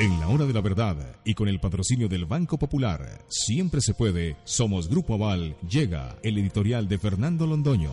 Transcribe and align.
En 0.00 0.20
la 0.20 0.28
hora 0.28 0.46
de 0.46 0.52
la 0.52 0.60
verdad 0.60 1.16
y 1.24 1.34
con 1.34 1.48
el 1.48 1.58
patrocinio 1.58 2.08
del 2.08 2.24
Banco 2.24 2.56
Popular, 2.56 3.24
siempre 3.26 3.80
se 3.80 3.94
puede, 3.94 4.36
somos 4.44 4.88
Grupo 4.88 5.14
Aval, 5.14 5.56
llega 5.68 6.16
el 6.22 6.38
editorial 6.38 6.86
de 6.86 6.98
Fernando 6.98 7.48
Londoño. 7.48 7.90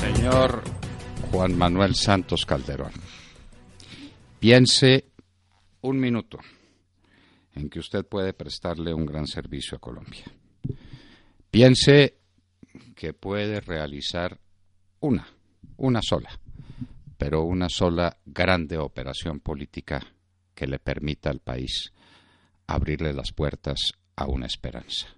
Señor 0.00 0.62
Juan 1.30 1.58
Manuel 1.58 1.94
Santos 1.94 2.46
Calderón, 2.46 2.92
piense 4.38 5.04
un 5.82 6.00
minuto 6.00 6.38
en 7.60 7.70
que 7.70 7.78
usted 7.78 8.04
puede 8.04 8.32
prestarle 8.32 8.94
un 8.94 9.06
gran 9.06 9.26
servicio 9.26 9.76
a 9.76 9.80
Colombia. 9.80 10.24
Piense 11.50 12.18
que 12.94 13.12
puede 13.12 13.60
realizar 13.60 14.38
una, 15.00 15.26
una 15.76 16.00
sola, 16.02 16.30
pero 17.18 17.42
una 17.42 17.68
sola 17.68 18.16
grande 18.24 18.78
operación 18.78 19.40
política 19.40 20.00
que 20.54 20.66
le 20.66 20.78
permita 20.78 21.30
al 21.30 21.40
país 21.40 21.92
abrirle 22.66 23.12
las 23.12 23.32
puertas 23.32 23.92
a 24.16 24.26
una 24.26 24.46
esperanza. 24.46 25.08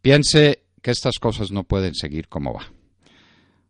Piense 0.00 0.64
que 0.82 0.90
estas 0.90 1.18
cosas 1.18 1.50
no 1.50 1.64
pueden 1.64 1.94
seguir 1.94 2.28
como 2.28 2.54
va. 2.54 2.72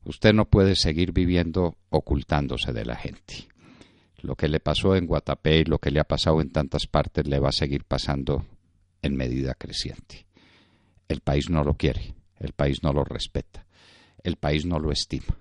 Usted 0.05 0.33
no 0.33 0.47
puede 0.47 0.77
seguir 0.77 1.13
viviendo 1.13 1.77
ocultándose 1.91 2.73
de 2.73 2.85
la 2.85 2.97
gente. 2.97 3.50
Lo 4.23 4.37
que 4.37 4.49
le 4.49 4.61
pasó 4.61 4.97
en 4.97 5.07
Guatapé 5.07 5.61
y 5.61 5.65
lo 5.65 5.79
que 5.79 5.91
le 5.91 6.01
ha 6.01 6.05
pasado 6.05 6.41
en 6.41 6.51
tantas 6.51 6.87
partes 6.87 7.27
le 7.27 7.39
va 7.39 7.49
a 7.49 7.53
seguir 7.53 7.85
pasando 7.85 8.45
en 9.03 9.17
medida 9.17 9.55
creciente. 9.55 10.27
El 11.09 11.21
país 11.21 11.49
no 11.49 11.65
lo 11.65 11.75
quiere, 11.75 12.15
el 12.39 12.53
país 12.53 12.83
no 12.83 12.93
lo 12.93 13.05
respeta, 13.05 13.67
el 14.23 14.37
país 14.37 14.67
no 14.67 14.79
lo 14.79 14.93
estima. 14.93 15.39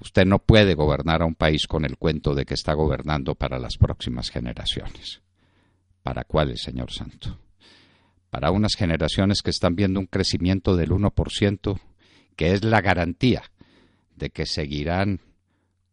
Usted 0.00 0.24
no 0.24 0.38
puede 0.38 0.74
gobernar 0.74 1.20
a 1.22 1.26
un 1.26 1.34
país 1.34 1.66
con 1.66 1.84
el 1.84 1.98
cuento 1.98 2.34
de 2.34 2.46
que 2.46 2.54
está 2.54 2.72
gobernando 2.72 3.34
para 3.34 3.58
las 3.58 3.76
próximas 3.76 4.30
generaciones. 4.30 5.20
¿Para 6.02 6.24
cuáles, 6.24 6.62
señor 6.62 6.90
Santo? 6.90 7.38
Para 8.30 8.50
unas 8.50 8.74
generaciones 8.76 9.42
que 9.42 9.50
están 9.50 9.76
viendo 9.76 10.00
un 10.00 10.06
crecimiento 10.06 10.74
del 10.74 10.90
1%, 10.90 11.80
que 12.34 12.52
es 12.52 12.64
la 12.64 12.80
garantía 12.80 13.42
de 14.16 14.30
que 14.30 14.46
seguirán 14.46 15.20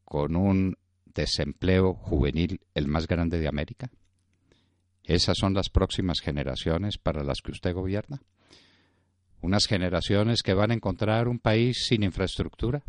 con 0.05 0.37
un 0.37 0.77
desempleo 1.17 1.93
juvenil 1.95 2.61
el 2.75 2.87
más 2.87 3.07
grande 3.07 3.39
de 3.39 3.47
América? 3.47 3.89
¿Esas 5.03 5.37
son 5.37 5.53
las 5.53 5.69
próximas 5.69 6.19
generaciones 6.21 6.97
para 6.97 7.23
las 7.23 7.41
que 7.41 7.51
usted 7.51 7.73
gobierna? 7.73 8.21
Unas 9.41 9.65
generaciones 9.65 10.43
que 10.43 10.53
van 10.53 10.71
a 10.71 10.73
encontrar 10.73 11.27
un 11.27 11.39
país 11.39 11.85
sin 11.87 12.03
infraestructura, 12.03 12.83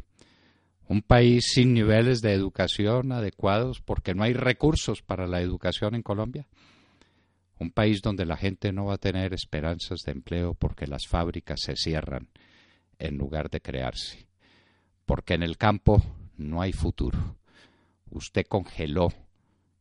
un 0.89 1.03
país 1.03 1.45
sin 1.53 1.75
niveles 1.75 2.21
de 2.21 2.33
educación 2.33 3.13
adecuados 3.13 3.81
porque 3.81 4.15
no 4.15 4.25
hay 4.25 4.33
recursos 4.33 5.03
para 5.03 5.27
la 5.27 5.41
educación 5.41 5.95
en 5.95 6.03
Colombia, 6.03 6.47
un 7.59 7.71
país 7.71 8.01
donde 8.03 8.27
la 8.27 8.37
gente 8.37 8.73
no 8.73 8.87
va 8.87 8.95
a 8.95 8.99
tener 8.99 9.33
esperanzas 9.35 10.01
de 10.05 10.13
empleo 10.13 10.55
porque 10.55 10.87
las 10.87 11.07
fábricas 11.07 11.61
se 11.61 11.77
cierran 11.77 12.29
en 12.99 13.17
lugar 13.17 13.51
de 13.51 13.61
crearse, 13.61 14.27
porque 15.07 15.35
en 15.35 15.43
el 15.43 15.57
campo 15.57 16.03
no 16.37 16.63
hay 16.63 16.73
futuro, 16.73 17.38
usted 18.11 18.47
congeló 18.47 19.13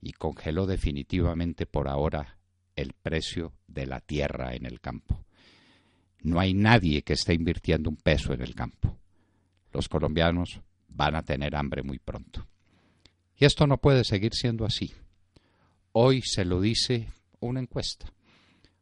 y 0.01 0.13
congeló 0.13 0.65
definitivamente 0.65 1.65
por 1.65 1.87
ahora 1.87 2.37
el 2.75 2.93
precio 2.93 3.53
de 3.67 3.85
la 3.85 3.99
tierra 3.99 4.55
en 4.55 4.65
el 4.65 4.79
campo. 4.79 5.25
No 6.21 6.39
hay 6.39 6.53
nadie 6.53 7.03
que 7.03 7.13
esté 7.13 7.33
invirtiendo 7.33 7.89
un 7.89 7.97
peso 7.97 8.33
en 8.33 8.41
el 8.41 8.55
campo. 8.55 8.97
Los 9.71 9.89
colombianos 9.89 10.61
van 10.87 11.15
a 11.15 11.23
tener 11.23 11.55
hambre 11.55 11.83
muy 11.83 11.99
pronto. 11.99 12.47
Y 13.35 13.45
esto 13.45 13.67
no 13.67 13.77
puede 13.77 14.03
seguir 14.03 14.33
siendo 14.33 14.65
así. 14.65 14.93
Hoy 15.91 16.21
se 16.21 16.45
lo 16.45 16.61
dice 16.61 17.09
una 17.39 17.59
encuesta. 17.59 18.11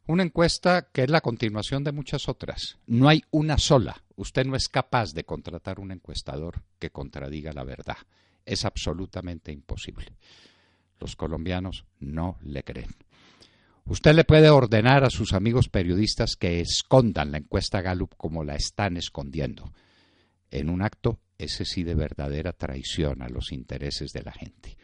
Una 0.06 0.22
encuesta 0.22 0.88
que 0.92 1.02
es 1.02 1.10
la 1.10 1.20
continuación 1.20 1.82
de 1.84 1.92
muchas 1.92 2.28
otras. 2.28 2.78
No 2.86 3.08
hay 3.08 3.24
una 3.30 3.58
sola. 3.58 4.02
Usted 4.14 4.46
no 4.46 4.56
es 4.56 4.68
capaz 4.68 5.12
de 5.12 5.24
contratar 5.24 5.80
un 5.80 5.90
encuestador 5.90 6.62
que 6.78 6.90
contradiga 6.90 7.52
la 7.52 7.64
verdad 7.64 7.96
es 8.46 8.64
absolutamente 8.64 9.52
imposible. 9.52 10.16
Los 10.98 11.16
colombianos 11.16 11.84
no 12.00 12.38
le 12.42 12.62
creen. 12.62 12.94
Usted 13.84 14.14
le 14.14 14.24
puede 14.24 14.50
ordenar 14.50 15.04
a 15.04 15.10
sus 15.10 15.32
amigos 15.32 15.68
periodistas 15.68 16.36
que 16.36 16.60
escondan 16.60 17.30
la 17.30 17.38
encuesta 17.38 17.82
Gallup 17.82 18.14
como 18.16 18.42
la 18.42 18.56
están 18.56 18.96
escondiendo. 18.96 19.72
En 20.50 20.70
un 20.70 20.82
acto, 20.82 21.20
ese 21.38 21.64
sí 21.64 21.84
de 21.84 21.94
verdadera 21.94 22.52
traición 22.52 23.22
a 23.22 23.28
los 23.28 23.52
intereses 23.52 24.12
de 24.12 24.22
la 24.22 24.32
gente. 24.32 24.76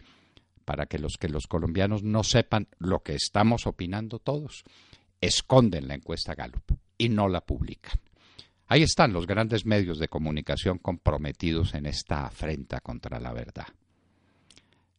Para 0.65 0.87
que 0.87 0.99
los 0.99 1.17
que 1.17 1.29
los 1.29 1.47
colombianos 1.47 2.05
no 2.05 2.23
sepan 2.23 2.69
lo 2.79 3.03
que 3.03 3.15
estamos 3.15 3.67
opinando 3.67 4.19
todos, 4.21 4.63
esconden 5.21 5.89
la 5.89 5.95
encuesta 5.95 6.35
Gallup 6.35 6.73
y 6.97 7.09
no 7.09 7.29
la 7.29 7.41
publican. 7.41 7.99
Ahí 8.73 8.83
están 8.83 9.13
los 9.13 9.27
grandes 9.27 9.67
medios 9.67 9.99
de 9.99 10.09
comunicación 10.09 10.79
comprometidos 10.79 11.75
en 11.75 11.85
esta 11.85 12.25
afrenta 12.25 12.81
contra 12.81 13.21
la 13.21 13.35
verdad. 13.35 13.67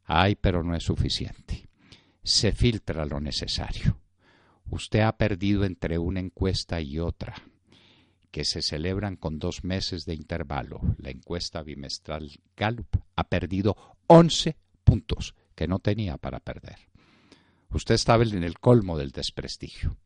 Ay, 0.05 0.35
pero 0.35 0.61
no 0.61 0.75
es 0.75 0.83
suficiente. 0.83 1.67
Se 2.21 2.51
filtra 2.51 3.03
lo 3.07 3.19
necesario. 3.19 3.99
Usted 4.69 4.99
ha 4.99 5.17
perdido 5.17 5.65
entre 5.65 5.97
una 5.97 6.19
encuesta 6.19 6.81
y 6.81 6.99
otra, 6.99 7.33
que 8.29 8.45
se 8.45 8.61
celebran 8.61 9.15
con 9.15 9.39
dos 9.39 9.63
meses 9.63 10.05
de 10.05 10.13
intervalo. 10.13 10.79
La 10.99 11.09
encuesta 11.09 11.63
bimestral 11.63 12.29
Gallup 12.55 12.97
ha 13.15 13.23
perdido 13.23 13.75
11 14.05 14.55
puntos 14.83 15.33
que 15.55 15.67
no 15.67 15.79
tenía 15.79 16.17
para 16.17 16.39
perder. 16.39 16.77
Usted 17.71 17.95
estaba 17.95 18.21
en 18.21 18.43
el 18.43 18.59
colmo 18.59 18.99
del 18.99 19.09
desprestigio. 19.09 19.97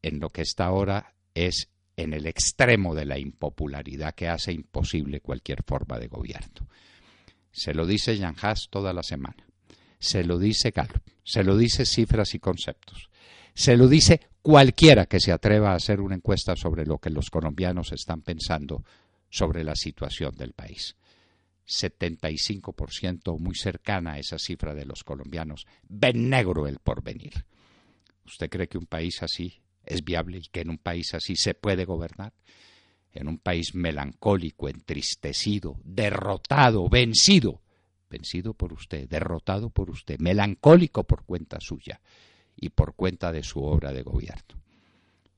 En 0.00 0.18
lo 0.18 0.30
que 0.30 0.40
está 0.40 0.64
ahora 0.64 1.14
es 1.34 1.71
en 1.96 2.14
el 2.14 2.26
extremo 2.26 2.94
de 2.94 3.04
la 3.04 3.18
impopularidad 3.18 4.14
que 4.14 4.28
hace 4.28 4.52
imposible 4.52 5.20
cualquier 5.20 5.62
forma 5.62 5.98
de 5.98 6.08
gobierno. 6.08 6.68
Se 7.50 7.74
lo 7.74 7.86
dice 7.86 8.18
Jan 8.18 8.36
Haas 8.40 8.68
toda 8.70 8.92
la 8.92 9.02
semana. 9.02 9.46
Se 9.98 10.24
lo 10.24 10.38
dice 10.38 10.70
Gallup. 10.70 11.02
Se 11.22 11.44
lo 11.44 11.56
dice 11.56 11.84
cifras 11.84 12.34
y 12.34 12.38
conceptos. 12.38 13.10
Se 13.54 13.76
lo 13.76 13.86
dice 13.86 14.20
cualquiera 14.40 15.06
que 15.06 15.20
se 15.20 15.32
atreva 15.32 15.72
a 15.72 15.76
hacer 15.76 16.00
una 16.00 16.14
encuesta 16.14 16.56
sobre 16.56 16.86
lo 16.86 16.98
que 16.98 17.10
los 17.10 17.30
colombianos 17.30 17.92
están 17.92 18.22
pensando 18.22 18.82
sobre 19.28 19.62
la 19.62 19.76
situación 19.76 20.34
del 20.34 20.52
país. 20.52 20.96
75% 21.66 23.38
muy 23.38 23.54
cercana 23.54 24.14
a 24.14 24.18
esa 24.18 24.38
cifra 24.38 24.74
de 24.74 24.84
los 24.84 25.04
colombianos 25.04 25.66
ven 25.88 26.28
negro 26.28 26.66
el 26.66 26.78
porvenir. 26.78 27.44
¿Usted 28.24 28.50
cree 28.50 28.68
que 28.68 28.78
un 28.78 28.86
país 28.86 29.22
así 29.22 29.61
es 29.84 30.04
viable 30.04 30.38
y 30.38 30.48
que 30.48 30.60
en 30.60 30.70
un 30.70 30.78
país 30.78 31.14
así 31.14 31.36
se 31.36 31.54
puede 31.54 31.84
gobernar, 31.84 32.32
en 33.12 33.28
un 33.28 33.38
país 33.38 33.74
melancólico, 33.74 34.68
entristecido, 34.68 35.78
derrotado, 35.84 36.88
vencido, 36.88 37.60
vencido 38.08 38.54
por 38.54 38.72
usted, 38.72 39.08
derrotado 39.08 39.70
por 39.70 39.90
usted, 39.90 40.18
melancólico 40.18 41.04
por 41.04 41.24
cuenta 41.24 41.58
suya 41.60 42.00
y 42.56 42.70
por 42.70 42.94
cuenta 42.94 43.32
de 43.32 43.42
su 43.42 43.62
obra 43.62 43.92
de 43.92 44.02
gobierno. 44.02 44.62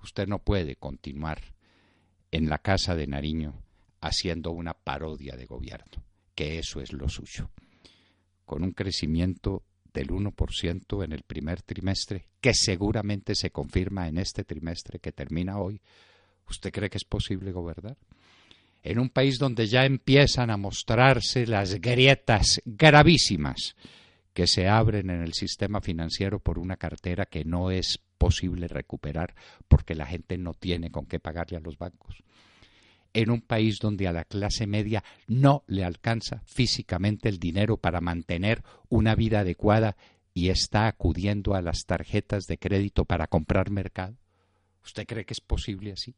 Usted 0.02 0.26
no 0.26 0.40
puede 0.40 0.76
continuar 0.76 1.40
en 2.30 2.48
la 2.48 2.58
casa 2.58 2.94
de 2.94 3.06
Nariño 3.06 3.62
haciendo 4.00 4.50
una 4.50 4.74
parodia 4.74 5.36
de 5.36 5.46
gobierno, 5.46 6.04
que 6.34 6.58
eso 6.58 6.80
es 6.80 6.92
lo 6.92 7.08
suyo, 7.08 7.50
con 8.44 8.62
un 8.62 8.72
crecimiento 8.72 9.62
del 9.94 10.08
1% 10.08 11.04
en 11.04 11.12
el 11.12 11.22
primer 11.22 11.62
trimestre, 11.62 12.26
que 12.40 12.52
seguramente 12.52 13.34
se 13.34 13.50
confirma 13.50 14.08
en 14.08 14.18
este 14.18 14.44
trimestre 14.44 14.98
que 14.98 15.12
termina 15.12 15.58
hoy, 15.58 15.80
¿usted 16.50 16.72
cree 16.72 16.90
que 16.90 16.98
es 16.98 17.04
posible 17.04 17.52
gobernar? 17.52 17.96
En 18.82 18.98
un 18.98 19.08
país 19.08 19.38
donde 19.38 19.66
ya 19.66 19.86
empiezan 19.86 20.50
a 20.50 20.58
mostrarse 20.58 21.46
las 21.46 21.80
grietas 21.80 22.60
gravísimas 22.66 23.76
que 24.34 24.46
se 24.46 24.68
abren 24.68 25.08
en 25.10 25.22
el 25.22 25.32
sistema 25.32 25.80
financiero 25.80 26.40
por 26.40 26.58
una 26.58 26.76
cartera 26.76 27.24
que 27.24 27.44
no 27.44 27.70
es 27.70 28.00
posible 28.18 28.66
recuperar 28.68 29.34
porque 29.68 29.94
la 29.94 30.06
gente 30.06 30.36
no 30.36 30.54
tiene 30.54 30.90
con 30.90 31.06
qué 31.06 31.20
pagarle 31.20 31.56
a 31.56 31.60
los 31.60 31.78
bancos. 31.78 32.22
En 33.14 33.30
un 33.30 33.40
país 33.40 33.78
donde 33.78 34.06
a 34.06 34.12
la 34.12 34.24
clase 34.24 34.66
media 34.66 35.02
no 35.26 35.64
le 35.66 35.84
alcanza 35.84 36.42
físicamente 36.44 37.28
el 37.28 37.38
dinero 37.38 37.78
para 37.78 38.00
mantener 38.00 38.62
una 38.90 39.14
vida 39.14 39.40
adecuada 39.40 39.96
y 40.34 40.48
está 40.48 40.88
acudiendo 40.88 41.54
a 41.54 41.62
las 41.62 41.86
tarjetas 41.86 42.44
de 42.46 42.58
crédito 42.58 43.04
para 43.04 43.28
comprar 43.28 43.70
mercado. 43.70 44.16
¿Usted 44.84 45.06
cree 45.06 45.24
que 45.24 45.32
es 45.32 45.40
posible 45.40 45.92
así? 45.92 46.14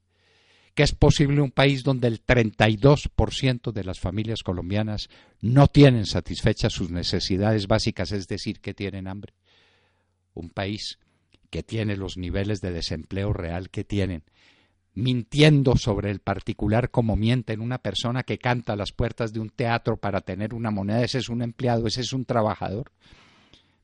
¿Que 0.75 0.83
es 0.83 0.93
posible 0.93 1.41
un 1.41 1.51
país 1.51 1.85
donde 1.85 2.09
el 2.09 2.25
32% 2.25 3.73
de 3.73 3.85
las 3.85 4.01
familias 4.01 4.43
colombianas 4.43 5.09
no 5.41 5.69
tienen 5.69 6.07
satisfechas 6.07 6.73
sus 6.73 6.91
necesidades 6.91 7.67
básicas, 7.67 8.13
es 8.13 8.27
decir, 8.27 8.61
que 8.61 8.75
tienen 8.75 9.07
hambre? 9.07 9.33
Un 10.35 10.51
país 10.51 10.99
que 11.51 11.63
tiene 11.63 11.97
los 11.97 12.17
niveles 12.17 12.61
de 12.61 12.73
desempleo 12.73 13.33
real 13.33 13.71
que 13.71 13.85
tienen, 13.85 14.25
mintiendo 14.97 15.77
sobre 15.77 16.11
el 16.11 16.21
particular 16.21 16.91
como 16.91 17.17
mienten 17.17 17.61
una 17.61 17.79
persona 17.79 18.23
que 18.23 18.39
canta 18.39 18.73
a 18.73 18.77
las 18.77 18.93
puertas 18.93 19.33
de 19.35 19.41
un 19.41 19.51
teatro 19.51 19.99
para 19.99 20.23
tener 20.23 20.55
una 20.55 20.71
moneda, 20.71 21.05
ese 21.05 21.19
es 21.19 21.29
un 21.29 21.43
empleado, 21.43 21.87
ese 21.87 22.01
es 22.01 22.15
un 22.15 22.25
trabajador. 22.25 22.91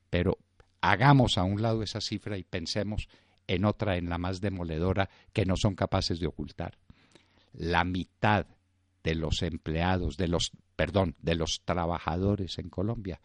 Pero 0.08 0.38
hagamos 0.80 1.36
a 1.36 1.44
un 1.44 1.60
lado 1.60 1.82
esa 1.82 2.00
cifra 2.00 2.38
y 2.38 2.44
pensemos 2.44 3.08
en 3.46 3.66
otra, 3.66 3.98
en 3.98 4.08
la 4.08 4.16
más 4.16 4.40
demoledora, 4.40 5.10
que 5.34 5.44
no 5.44 5.56
son 5.58 5.74
capaces 5.74 6.18
de 6.18 6.28
ocultar. 6.28 6.78
La 7.52 7.84
mitad 7.84 8.46
de 9.04 9.14
los 9.14 9.42
empleados, 9.42 10.16
de 10.16 10.28
los, 10.28 10.50
perdón, 10.76 11.14
de 11.20 11.34
los 11.34 11.60
trabajadores 11.66 12.58
en 12.58 12.70
Colombia 12.70 13.20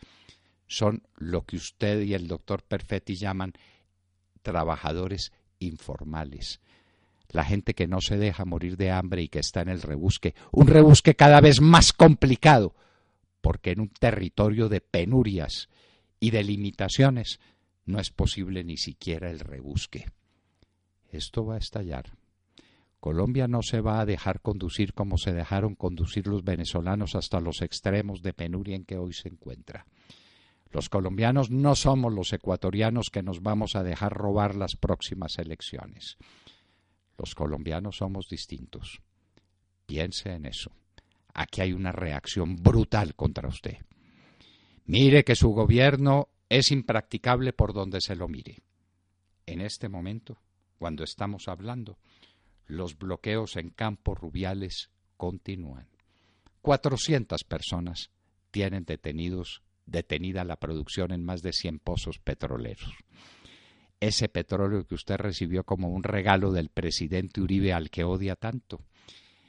son 0.67 1.03
lo 1.15 1.45
que 1.45 1.55
usted 1.55 2.01
y 2.01 2.15
el 2.15 2.27
doctor 2.27 2.63
Perfetti 2.63 3.15
llaman 3.15 3.53
trabajadores 4.41 5.31
informales. 5.59 6.59
La 7.29 7.44
gente 7.44 7.74
que 7.74 7.88
no 7.88 8.01
se 8.01 8.18
deja 8.18 8.45
morir 8.45 8.77
de 8.77 8.91
hambre 8.91 9.24
y 9.24 9.29
que 9.29 9.39
está 9.39 9.62
en 9.62 9.69
el 9.69 9.81
rebusque, 9.81 10.33
un 10.51 10.68
rebusque 10.68 11.15
cada 11.15 11.41
vez 11.41 11.62
más 11.62 11.94
complicado, 11.94 12.75
porque 13.41 13.71
en 13.71 13.81
un 13.81 13.89
territorio 13.89 14.69
de 14.69 14.81
penurias 14.81 15.69
y 16.19 16.31
de 16.31 16.44
limitaciones 16.44 17.39
no 17.85 18.00
es 18.00 18.12
posible 18.12 18.63
ni 18.63 18.77
siquiera 18.77 19.29
el 19.29 19.39
rebusque. 19.39 20.06
Esto 21.12 21.45
va 21.45 21.56
a 21.56 21.59
estallar. 21.59 22.12
Colombia 23.00 23.47
no 23.47 23.62
se 23.62 23.80
va 23.80 24.01
a 24.01 24.06
dejar 24.06 24.41
conducir 24.41 24.94
como 24.94 25.18
se 25.18 25.31
dejaron 25.31 25.75
conducir 25.75 26.27
los 26.27 26.44
venezolanos 26.44 27.15
hasta 27.15 27.39
los 27.39 27.62
extremos 27.62 28.21
de 28.21 28.33
penuria 28.33 28.75
en 28.75 28.85
que 28.85 28.97
hoy 28.97 29.13
se 29.13 29.30
encuentra. 29.30 29.85
Los 30.71 30.89
colombianos 30.89 31.50
no 31.50 31.75
somos 31.75 32.12
los 32.12 32.33
ecuatorianos 32.33 33.09
que 33.09 33.23
nos 33.23 33.41
vamos 33.41 33.75
a 33.75 33.83
dejar 33.83 34.13
robar 34.13 34.56
las 34.56 34.75
próximas 34.75 35.38
elecciones. 35.38 36.18
Los 37.17 37.35
colombianos 37.35 37.97
somos 37.97 38.29
distintos. 38.29 39.01
Piense 39.85 40.31
en 40.33 40.45
eso. 40.45 40.71
Aquí 41.33 41.61
hay 41.61 41.73
una 41.73 41.91
reacción 41.91 42.55
brutal 42.55 43.15
contra 43.15 43.47
usted. 43.47 43.77
Mire 44.85 45.23
que 45.23 45.35
su 45.35 45.49
gobierno 45.49 46.29
es 46.49 46.71
impracticable 46.71 47.53
por 47.53 47.73
donde 47.73 48.01
se 48.01 48.15
lo 48.15 48.27
mire. 48.27 48.59
En 49.45 49.61
este 49.61 49.89
momento, 49.89 50.37
cuando 50.77 51.03
estamos 51.03 51.47
hablando, 51.47 51.97
los 52.65 52.97
bloqueos 52.97 53.55
en 53.55 53.69
campos 53.69 54.19
rubiales 54.19 54.91
continúan. 55.15 55.87
Cuatrocientas 56.61 57.43
personas 57.43 58.11
tienen 58.51 58.85
detenidos, 58.85 59.61
detenida 59.85 60.43
la 60.43 60.57
producción 60.57 61.11
en 61.11 61.23
más 61.23 61.41
de 61.41 61.53
cien 61.53 61.79
pozos 61.79 62.19
petroleros. 62.19 62.93
Ese 63.99 64.29
petróleo 64.29 64.85
que 64.85 64.95
usted 64.95 65.15
recibió 65.15 65.63
como 65.63 65.89
un 65.89 66.03
regalo 66.03 66.51
del 66.51 66.69
presidente 66.69 67.41
Uribe 67.41 67.73
al 67.73 67.89
que 67.89 68.03
odia 68.03 68.35
tanto, 68.35 68.83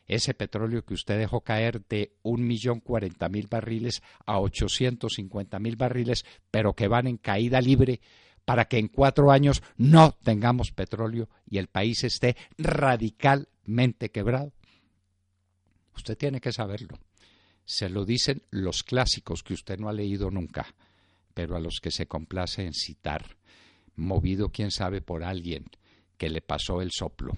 ese 0.06 0.33
petróleo 0.33 0.87
que 0.87 0.95
usted 0.95 1.19
dejó 1.19 1.43
caer 1.43 1.85
de 1.87 2.17
un 2.23 2.47
millón 2.47 2.81
cuarenta 2.81 3.29
mil 3.29 3.47
barriles 3.47 4.03
a 4.25 4.39
ochocientos 4.39 5.15
cincuenta 5.17 5.59
mil 5.59 5.77
barriles, 5.77 6.25
pero 6.50 6.73
que 6.73 6.89
van 6.89 7.06
en 7.06 7.19
caída 7.19 7.61
libre 7.61 8.00
para 8.47 8.65
que 8.65 8.79
en 8.79 8.89
cuatro 8.89 9.31
años 9.31 9.62
no 9.77 10.17
tengamos 10.23 10.73
petróleo 10.73 11.29
y 11.47 11.59
el 11.59 11.67
país 11.67 12.05
esté 12.05 12.35
radicalmente 12.56 14.11
quebrado. 14.11 14.55
Usted 15.95 16.17
tiene 16.17 16.41
que 16.41 16.53
saberlo. 16.53 16.99
Se 17.67 17.91
lo 17.91 18.06
dicen 18.06 18.43
los 18.50 18.83
clásicos 18.85 19.43
que 19.43 19.53
usted 19.53 19.79
no 19.79 19.91
ha 19.91 19.93
leído 19.93 20.31
nunca, 20.31 20.75
pero 21.35 21.55
a 21.55 21.61
los 21.61 21.81
que 21.83 21.91
se 21.91 22.06
complace 22.06 22.65
en 22.65 22.73
citar, 22.73 23.37
movido 23.99 24.50
quién 24.50 24.71
sabe 24.71 25.00
por 25.03 25.25
alguien 25.25 25.67
que 26.17 26.31
le 26.31 26.41
pasó 26.41 26.81
el 26.81 26.91
soplo 26.91 27.37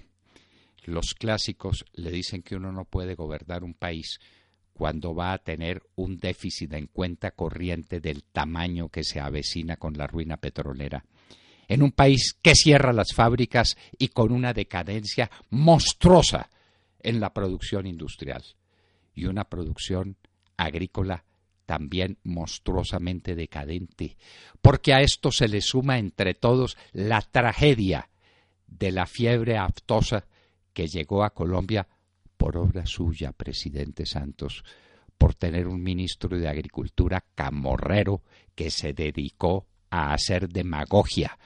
los 0.85 1.13
clásicos 1.13 1.85
le 1.93 2.11
dicen 2.11 2.41
que 2.41 2.55
uno 2.55 2.71
no 2.71 2.85
puede 2.85 3.15
gobernar 3.15 3.63
un 3.63 3.73
país 3.73 4.19
cuando 4.73 5.13
va 5.13 5.33
a 5.33 5.37
tener 5.37 5.83
un 5.95 6.17
déficit 6.17 6.73
en 6.73 6.87
cuenta 6.87 7.31
corriente 7.31 7.99
del 7.99 8.23
tamaño 8.23 8.89
que 8.89 9.03
se 9.03 9.19
avecina 9.19 9.77
con 9.77 9.93
la 9.93 10.07
ruina 10.07 10.37
petrolera. 10.37 11.05
En 11.67 11.83
un 11.83 11.91
país 11.91 12.35
que 12.41 12.55
cierra 12.55 12.93
las 12.93 13.13
fábricas 13.13 13.77
y 13.97 14.07
con 14.09 14.31
una 14.31 14.53
decadencia 14.53 15.29
monstruosa 15.51 16.49
en 16.99 17.19
la 17.19 17.33
producción 17.33 17.85
industrial 17.85 18.43
y 19.13 19.25
una 19.25 19.45
producción 19.45 20.17
agrícola 20.57 21.25
también 21.71 22.17
monstruosamente 22.25 23.33
decadente, 23.33 24.17
porque 24.61 24.93
a 24.93 24.99
esto 24.99 25.31
se 25.31 25.47
le 25.47 25.61
suma 25.61 25.99
entre 25.99 26.33
todos 26.33 26.75
la 26.91 27.21
tragedia 27.21 28.09
de 28.67 28.91
la 28.91 29.05
fiebre 29.05 29.57
aftosa 29.57 30.25
que 30.73 30.87
llegó 30.87 31.23
a 31.23 31.29
Colombia 31.29 31.87
por 32.35 32.57
obra 32.57 32.85
suya, 32.85 33.31
presidente 33.31 34.05
Santos, 34.05 34.65
por 35.17 35.33
tener 35.33 35.65
un 35.65 35.81
ministro 35.81 36.37
de 36.37 36.49
Agricultura 36.49 37.23
camorrero 37.35 38.21
que 38.53 38.69
se 38.69 38.91
dedicó 38.91 39.65
a 39.91 40.11
hacer 40.11 40.49
demagogia 40.49 41.39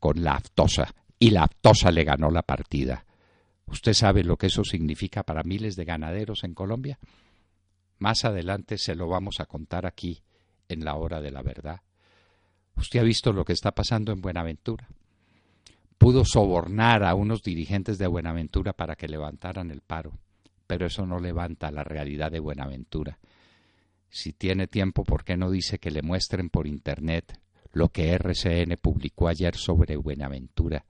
con 0.00 0.24
la 0.24 0.32
aftosa 0.32 0.92
y 1.20 1.30
la 1.30 1.44
aftosa 1.44 1.92
le 1.92 2.02
ganó 2.02 2.32
la 2.32 2.42
partida. 2.42 3.06
¿Usted 3.66 3.92
sabe 3.92 4.24
lo 4.24 4.36
que 4.36 4.48
eso 4.48 4.64
significa 4.64 5.22
para 5.22 5.44
miles 5.44 5.76
de 5.76 5.84
ganaderos 5.84 6.42
en 6.42 6.52
Colombia? 6.52 6.98
Más 8.02 8.24
adelante 8.24 8.78
se 8.78 8.94
lo 8.94 9.08
vamos 9.08 9.40
a 9.40 9.46
contar 9.46 9.86
aquí 9.86 10.22
en 10.68 10.84
la 10.84 10.96
hora 10.96 11.20
de 11.20 11.30
la 11.30 11.42
verdad. 11.42 11.80
Usted 12.76 13.00
ha 13.00 13.04
visto 13.04 13.32
lo 13.32 13.44
que 13.44 13.52
está 13.52 13.72
pasando 13.72 14.12
en 14.12 14.20
Buenaventura 14.20 14.88
pudo 16.02 16.24
sobornar 16.24 17.04
a 17.04 17.14
unos 17.14 17.44
dirigentes 17.44 17.96
de 17.96 18.08
Buenaventura 18.08 18.72
para 18.72 18.96
que 18.96 19.06
levantaran 19.06 19.70
el 19.70 19.82
paro, 19.82 20.18
pero 20.66 20.86
eso 20.86 21.06
no 21.06 21.20
levanta 21.20 21.70
la 21.70 21.84
realidad 21.84 22.32
de 22.32 22.40
Buenaventura. 22.40 23.20
Si 24.10 24.32
tiene 24.32 24.66
tiempo, 24.66 25.04
¿por 25.04 25.22
qué 25.22 25.36
no 25.36 25.48
dice 25.48 25.78
que 25.78 25.92
le 25.92 26.02
muestren 26.02 26.50
por 26.50 26.66
Internet 26.66 27.38
lo 27.72 27.90
que 27.90 28.10
RCN 28.14 28.78
publicó 28.82 29.28
ayer 29.28 29.54
sobre 29.54 29.94
Buenaventura? 29.94 30.84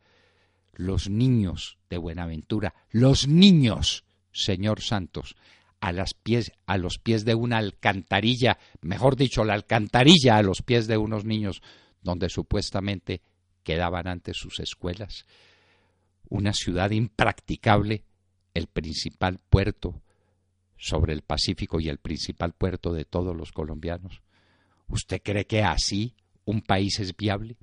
Los 0.73 1.11
niños 1.11 1.77
de 1.91 1.99
Buenaventura, 1.99 2.73
los 2.91 3.29
niños, 3.29 4.07
señor 4.33 4.81
Santos, 4.81 5.37
a, 5.83 6.79
los 6.79 6.99
pies 6.99 7.25
de 7.25 7.35
una 7.35 7.59
alcantarilla, 7.59 8.57
mejor 8.83 9.17
dicho, 9.17 9.45
la 9.45 9.55
alcantarilla 9.55 10.37
a 10.37 10.43
los 10.43 10.63
pies 10.63 10.87
de 10.87 10.97
unos 10.97 11.25
niños, 11.25 11.61
donde 12.03 12.29
supuestamente 12.29 13.21
quedaban 13.65 14.07
antes 14.07 14.37
sus 14.37 14.61
escuelas, 14.61 15.27
una 16.29 16.53
ciudad 16.53 16.93
impracticable, 16.93 18.05
el 18.55 18.69
principal 18.69 19.41
puerto 19.51 20.03
sobre 20.77 21.15
el 21.15 21.23
Pacífico 21.23 21.81
y 21.81 21.89
el 21.89 21.99
principal 21.99 22.53
puerto 22.53 22.93
de 22.93 23.05
todos 23.05 23.37
los 23.37 23.51
colombianos. 23.51 24.23
¿Usted 24.87 25.21
cree 25.23 25.47
que 25.47 25.63
así 25.63 26.15
un 26.45 26.61
país 26.63 27.01
es 27.01 27.17
viable? 27.17 27.57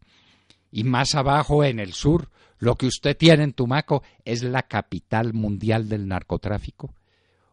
Y 0.72 0.84
más 0.84 1.16
abajo 1.16 1.64
en 1.64 1.80
el 1.80 1.94
sur, 1.94 2.30
lo 2.58 2.76
que 2.76 2.88
usted 2.88 3.16
tiene 3.16 3.44
en 3.44 3.54
Tumaco 3.54 4.04
es 4.26 4.44
la 4.44 4.64
capital 4.64 5.34
mundial 5.34 5.88
del 5.88 6.08
narcotráfico. 6.08 6.94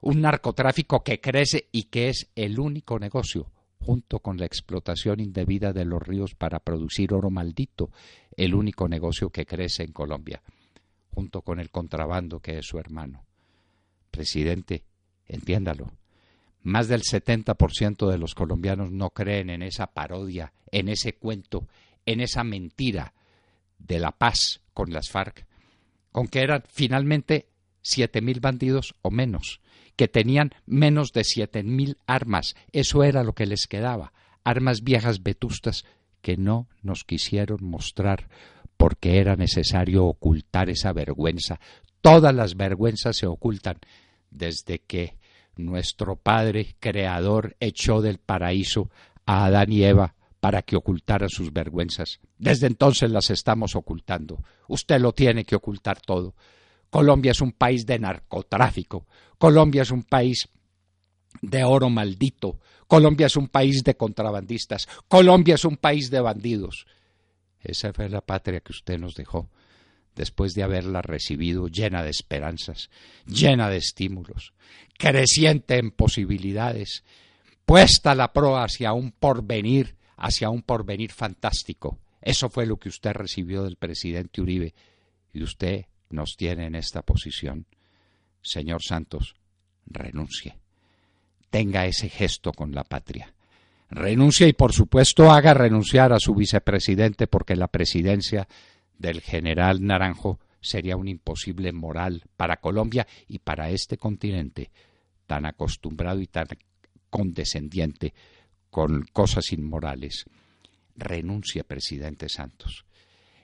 Un 0.01 0.21
narcotráfico 0.21 1.03
que 1.03 1.21
crece 1.21 1.69
y 1.73 1.85
que 1.85 2.09
es 2.09 2.29
el 2.37 2.59
único 2.61 2.99
negocio 2.99 3.51
junto 3.81 4.19
con 4.19 4.37
la 4.37 4.47
explotación 4.47 5.21
indebida 5.21 5.73
de 5.73 5.85
los 5.85 6.03
ríos 6.03 6.35
para 6.35 6.59
producir 6.59 7.15
oro 7.15 7.31
maldito, 7.31 7.91
el 8.37 8.55
único 8.55 8.89
negocio 8.89 9.31
que 9.31 9.47
crece 9.47 9.85
en 9.85 9.93
Colombia, 9.93 10.43
junto 11.15 11.43
con 11.43 11.61
el 11.61 11.71
contrabando 11.71 12.41
que 12.41 12.59
es 12.59 12.67
su 12.67 12.79
hermano. 12.79 13.25
Presidente, 14.11 14.83
entiéndalo, 15.29 15.93
más 16.63 16.89
del 16.89 17.03
70% 17.03 18.11
de 18.11 18.19
los 18.19 18.35
colombianos 18.35 18.91
no 18.91 19.11
creen 19.11 19.51
en 19.51 19.63
esa 19.63 19.87
parodia, 19.87 20.53
en 20.73 20.89
ese 20.89 21.15
cuento, 21.15 21.69
en 22.05 22.21
esa 22.21 22.43
mentira 22.43 23.15
de 23.79 24.01
la 24.01 24.11
paz 24.11 24.63
con 24.75 24.93
las 24.93 25.11
FARC, 25.11 25.47
con 26.11 26.27
que 26.27 26.41
eran 26.41 26.65
finalmente 26.67 27.47
siete 27.83 28.21
mil 28.21 28.41
bandidos 28.41 28.97
o 29.03 29.13
menos, 29.13 29.61
que 29.97 30.09
tenían 30.09 30.53
menos 30.67 31.13
de 31.13 31.25
siete 31.25 31.63
mil 31.63 31.99
armas. 32.07 32.55
Eso 32.73 33.03
era 33.03 33.25
lo 33.25 33.35
que 33.35 33.47
les 33.47 33.67
quedaba, 33.67 34.13
armas 34.45 34.83
viejas 34.83 35.23
vetustas 35.23 35.85
que 36.21 36.37
no 36.37 36.69
nos 36.83 37.05
quisieron 37.05 37.59
mostrar 37.63 38.29
porque 38.77 39.19
era 39.19 39.37
necesario 39.37 40.05
ocultar 40.05 40.69
esa 40.69 40.93
vergüenza. 40.93 41.61
Todas 42.01 42.35
las 42.35 42.57
vergüenzas 42.57 43.17
se 43.17 43.27
ocultan 43.27 43.79
desde 44.31 44.81
que 44.81 45.17
nuestro 45.57 46.17
Padre 46.17 46.77
Creador 46.79 47.57
echó 47.59 48.03
del 48.03 48.19
paraíso 48.19 48.91
a 49.25 49.47
Adán 49.47 49.73
y 49.73 49.83
Eva 49.83 50.15
para 50.41 50.63
que 50.63 50.77
ocultaran 50.77 51.31
sus 51.31 51.53
vergüenzas. 51.53 52.21
Desde 52.39 52.67
entonces 52.67 53.11
las 53.11 53.31
estamos 53.31 53.75
ocultando. 53.75 54.45
Usted 54.69 55.01
lo 55.01 55.13
tiene 55.13 55.45
que 55.45 55.57
ocultar 55.57 56.01
todo. 56.01 56.35
Colombia 56.91 57.33
es 57.33 57.41
un 57.41 57.53
país 57.53 57.87
de 57.87 57.99
narcotráfico. 57.99 59.07
Colombia 59.39 59.83
es 59.83 59.91
un 59.91 60.03
país 60.03 60.49
de 61.43 61.65
oro 61.65 61.91
maldito. 61.91 62.59
Colombia 62.87 63.27
es 63.27 63.37
un 63.37 63.49
país 63.49 63.83
de 63.85 63.97
contrabandistas. 63.97 64.87
Colombia 65.09 65.55
es 65.55 65.65
un 65.65 65.77
país 65.77 66.11
de 66.11 66.21
bandidos. 66.21 66.87
Esa 67.61 67.93
fue 67.93 68.09
la 68.09 68.21
patria 68.21 68.61
que 68.61 68.73
usted 68.73 68.99
nos 68.99 69.15
dejó 69.15 69.51
después 70.17 70.55
de 70.55 70.63
haberla 70.63 71.03
recibido 71.03 71.69
llena 71.69 72.03
de 72.03 72.11
esperanzas, 72.11 72.91
llena 73.27 73.69
de 73.69 73.77
estímulos, 73.77 74.55
creciente 74.99 75.79
en 75.79 75.91
posibilidades, 75.91 77.05
puesta 77.67 78.15
la 78.15 78.33
proa 78.33 78.65
hacia 78.65 78.95
un 78.95 79.13
porvenir, 79.13 79.97
hacia 80.17 80.49
un 80.49 80.63
porvenir 80.63 81.13
fantástico. 81.13 81.99
Eso 82.23 82.49
fue 82.49 82.67
lo 82.67 82.79
que 82.79 82.89
usted 82.89 83.13
recibió 83.13 83.63
del 83.63 83.77
presidente 83.77 84.41
Uribe 84.41 84.75
y 85.33 85.43
usted 85.43 85.85
nos 86.11 86.37
tiene 86.37 86.67
en 86.67 86.75
esta 86.75 87.03
posición. 87.03 87.67
Señor 88.43 88.83
Santos, 88.83 89.37
renuncie. 89.87 90.57
Tenga 91.51 91.87
ese 91.87 92.09
gesto 92.09 92.53
con 92.53 92.73
la 92.73 92.85
patria. 92.85 93.33
Renuncie 93.91 94.49
y 94.49 94.53
por 94.53 94.73
supuesto 94.73 95.31
haga 95.31 95.55
renunciar 95.55 96.13
a 96.13 96.19
su 96.19 96.35
vicepresidente 96.35 97.27
porque 97.27 97.55
la 97.55 97.69
presidencia 97.69 98.49
del 98.99 99.21
general 99.21 99.85
Naranjo 99.85 100.41
sería 100.61 100.97
un 100.97 101.09
imposible 101.09 101.73
moral 101.73 102.25
para 102.37 102.57
Colombia 102.57 103.07
y 103.29 103.39
para 103.39 103.71
este 103.71 103.97
continente 103.97 104.71
tan 105.27 105.45
acostumbrado 105.45 106.21
y 106.21 106.27
tan 106.27 106.49
condescendiente 107.11 108.15
con 108.71 109.03
cosas 109.13 109.53
inmorales. 109.53 110.25
Renuncie, 110.97 111.63
presidente 111.65 112.29
Santos. 112.29 112.86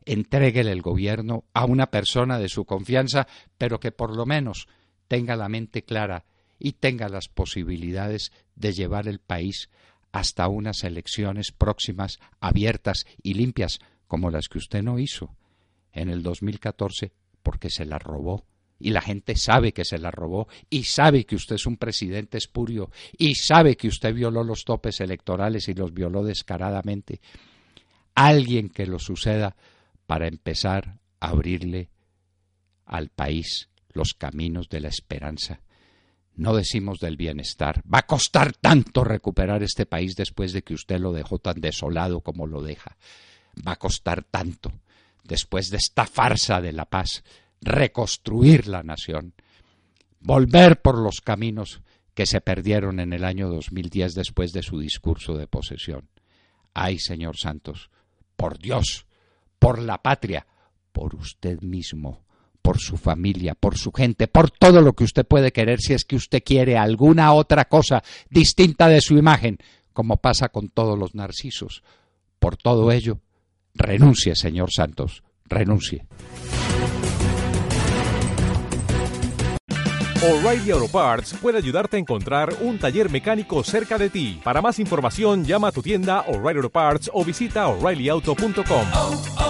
Entréguele 0.04 0.72
el 0.72 0.82
gobierno 0.82 1.44
a 1.54 1.64
una 1.64 1.90
persona 1.90 2.38
de 2.38 2.48
su 2.48 2.64
confianza, 2.64 3.26
pero 3.58 3.78
que 3.80 3.92
por 3.92 4.16
lo 4.16 4.26
menos 4.26 4.66
tenga 5.08 5.36
la 5.36 5.48
mente 5.48 5.82
clara 5.82 6.24
y 6.58 6.72
tenga 6.72 7.08
las 7.08 7.28
posibilidades 7.28 8.32
de 8.56 8.72
llevar 8.72 9.08
el 9.08 9.18
país 9.18 9.68
hasta 10.12 10.46
unas 10.48 10.84
elecciones 10.84 11.52
próximas, 11.52 12.18
abiertas 12.40 13.06
y 13.22 13.34
limpias, 13.34 13.80
como 14.06 14.30
las 14.30 14.48
que 14.48 14.58
usted 14.58 14.82
no 14.82 14.98
hizo 14.98 15.34
en 15.92 16.08
el 16.08 16.22
2014 16.22 17.12
porque 17.42 17.70
se 17.70 17.84
la 17.84 17.98
robó. 17.98 18.44
Y 18.78 18.90
la 18.90 19.00
gente 19.00 19.36
sabe 19.36 19.72
que 19.72 19.84
se 19.84 19.98
la 19.98 20.10
robó 20.10 20.48
y 20.68 20.84
sabe 20.84 21.24
que 21.24 21.36
usted 21.36 21.54
es 21.54 21.66
un 21.66 21.76
presidente 21.76 22.36
espurio 22.36 22.90
y 23.16 23.36
sabe 23.36 23.76
que 23.76 23.88
usted 23.88 24.12
violó 24.12 24.42
los 24.42 24.64
topes 24.64 25.00
electorales 25.00 25.68
y 25.68 25.74
los 25.74 25.94
violó 25.94 26.24
descaradamente. 26.24 27.20
Alguien 28.14 28.68
que 28.68 28.86
lo 28.86 28.98
suceda 28.98 29.56
para 30.12 30.28
empezar 30.28 30.98
a 31.20 31.28
abrirle 31.28 31.88
al 32.84 33.08
país 33.08 33.70
los 33.94 34.12
caminos 34.12 34.68
de 34.68 34.80
la 34.80 34.88
esperanza. 34.88 35.62
No 36.34 36.54
decimos 36.54 36.98
del 36.98 37.16
bienestar. 37.16 37.82
Va 37.90 38.00
a 38.00 38.06
costar 38.06 38.52
tanto 38.52 39.04
recuperar 39.04 39.62
este 39.62 39.86
país 39.86 40.14
después 40.14 40.52
de 40.52 40.60
que 40.60 40.74
usted 40.74 41.00
lo 41.00 41.14
dejó 41.14 41.38
tan 41.38 41.62
desolado 41.62 42.20
como 42.20 42.46
lo 42.46 42.60
deja. 42.60 42.98
Va 43.66 43.72
a 43.72 43.78
costar 43.78 44.22
tanto 44.22 44.70
después 45.24 45.70
de 45.70 45.78
esta 45.78 46.04
farsa 46.04 46.60
de 46.60 46.72
la 46.72 46.84
paz, 46.84 47.24
reconstruir 47.62 48.68
la 48.68 48.82
nación, 48.82 49.32
volver 50.20 50.82
por 50.82 50.98
los 50.98 51.22
caminos 51.22 51.80
que 52.12 52.26
se 52.26 52.42
perdieron 52.42 53.00
en 53.00 53.14
el 53.14 53.24
año 53.24 53.48
2010 53.48 54.12
después 54.12 54.52
de 54.52 54.62
su 54.62 54.78
discurso 54.78 55.38
de 55.38 55.46
posesión. 55.46 56.10
Ay, 56.74 56.98
señor 56.98 57.38
Santos, 57.38 57.88
por 58.36 58.58
Dios, 58.58 59.06
por 59.62 59.78
la 59.78 60.02
patria, 60.02 60.44
por 60.90 61.14
usted 61.14 61.60
mismo, 61.60 62.24
por 62.62 62.80
su 62.80 62.96
familia, 62.96 63.54
por 63.54 63.78
su 63.78 63.92
gente, 63.92 64.26
por 64.26 64.50
todo 64.50 64.82
lo 64.82 64.92
que 64.94 65.04
usted 65.04 65.24
puede 65.24 65.52
querer 65.52 65.80
si 65.80 65.92
es 65.92 66.04
que 66.04 66.16
usted 66.16 66.42
quiere 66.44 66.76
alguna 66.76 67.32
otra 67.32 67.66
cosa 67.66 68.02
distinta 68.28 68.88
de 68.88 69.00
su 69.00 69.16
imagen, 69.16 69.58
como 69.92 70.16
pasa 70.16 70.48
con 70.48 70.68
todos 70.68 70.98
los 70.98 71.14
narcisos. 71.14 71.84
Por 72.40 72.56
todo 72.56 72.90
ello, 72.90 73.20
Renuncie, 73.74 74.34
señor 74.34 74.72
Santos, 74.72 75.22
renuncie. 75.44 76.06
O'Reilly 80.24 80.70
Auto 80.72 80.88
Parts 80.88 81.34
puede 81.40 81.58
ayudarte 81.58 81.96
a 81.96 82.00
encontrar 82.00 82.54
un 82.60 82.78
taller 82.78 83.10
mecánico 83.10 83.62
cerca 83.62 83.96
de 83.96 84.10
ti. 84.10 84.40
Para 84.42 84.60
más 84.60 84.80
información, 84.80 85.44
llama 85.44 85.68
a 85.68 85.72
tu 85.72 85.82
tienda 85.82 86.20
O'Reilly 86.28 86.58
Auto 86.58 86.70
Parts 86.70 87.10
o 87.12 87.24
visita 87.24 87.68
oreillyauto.com. 87.68 89.41